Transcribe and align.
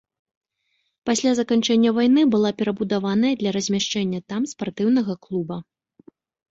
Пасля 1.09 1.33
заканчэння 1.41 1.93
вайны 1.99 2.21
была 2.37 2.53
перабудаваная 2.63 3.33
для 3.43 3.49
размяшчэння 3.59 4.19
там 4.35 4.53
спартыўнага 4.55 5.13
клуба. 5.29 5.65